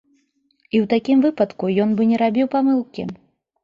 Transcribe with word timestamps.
І 0.73 0.75
ў 0.83 0.85
такім 0.95 1.17
выпадку, 1.27 1.63
ён 1.87 1.95
бы 1.95 2.11
не 2.15 2.23
рабіў 2.25 2.53
памылкі. 2.59 3.11